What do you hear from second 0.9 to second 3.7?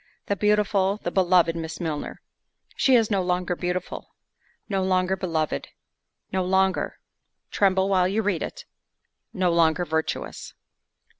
the beloved Miss Milner—she is no longer